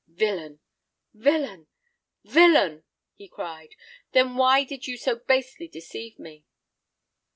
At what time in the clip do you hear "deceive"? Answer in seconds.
5.67-6.17